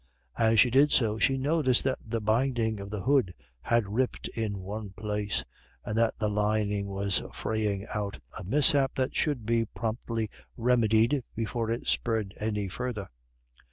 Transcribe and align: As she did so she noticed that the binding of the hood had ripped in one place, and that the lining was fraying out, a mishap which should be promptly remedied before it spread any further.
As 0.39 0.59
she 0.59 0.71
did 0.71 0.89
so 0.91 1.19
she 1.19 1.37
noticed 1.37 1.83
that 1.83 1.99
the 2.03 2.19
binding 2.19 2.79
of 2.79 2.89
the 2.89 3.03
hood 3.03 3.35
had 3.61 3.85
ripped 3.93 4.27
in 4.29 4.57
one 4.61 4.89
place, 4.97 5.45
and 5.85 5.95
that 5.95 6.17
the 6.17 6.27
lining 6.27 6.87
was 6.87 7.21
fraying 7.33 7.85
out, 7.93 8.17
a 8.35 8.43
mishap 8.43 8.97
which 8.97 9.15
should 9.15 9.45
be 9.45 9.63
promptly 9.65 10.31
remedied 10.57 11.23
before 11.35 11.69
it 11.69 11.85
spread 11.85 12.33
any 12.39 12.67
further. 12.67 13.09